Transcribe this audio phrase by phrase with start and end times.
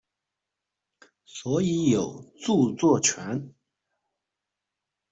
[1.25, 3.53] 所以有著作權